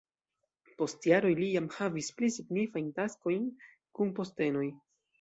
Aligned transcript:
Post 0.79 1.05
jaroj 1.09 1.33
li 1.41 1.51
jam 1.57 1.69
havis 1.77 2.11
pli 2.21 2.31
signifajn 2.39 2.91
taskojn 2.99 3.49
kun 4.01 4.15
postenoj. 4.21 4.69